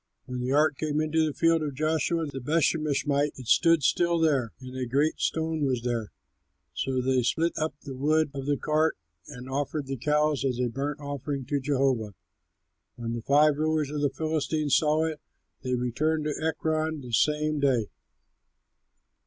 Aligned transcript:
When 0.25 0.39
the 0.39 0.51
ark 0.51 0.79
came 0.79 0.99
into 0.99 1.23
the 1.23 1.31
field 1.31 1.61
of 1.61 1.75
Joshua, 1.75 2.25
the 2.25 2.39
Bethshemeshite, 2.39 3.33
it 3.35 3.45
stood 3.45 3.83
still 3.83 4.17
there. 4.17 4.51
And 4.59 4.75
a 4.75 4.87
great 4.87 5.19
stone 5.19 5.61
was 5.63 5.83
there; 5.83 6.11
so 6.73 7.01
they 7.03 7.21
split 7.21 7.53
up 7.55 7.75
the 7.81 7.93
wood 7.95 8.31
of 8.33 8.47
the 8.47 8.57
cart 8.57 8.97
and 9.27 9.47
offered 9.47 9.85
the 9.85 9.97
cows 9.97 10.43
as 10.43 10.59
a 10.59 10.69
burnt 10.69 10.99
offering 10.99 11.45
to 11.45 11.59
Jehovah. 11.59 12.15
When 12.95 13.13
the 13.13 13.21
five 13.21 13.57
rulers 13.59 13.91
of 13.91 14.01
the 14.01 14.09
Philistines 14.09 14.75
saw 14.75 15.05
it, 15.05 15.21
they 15.61 15.75
returned 15.75 16.23
to 16.25 16.35
Ekron 16.43 17.01
the 17.01 17.13
same 17.13 17.59
day. 17.59 17.89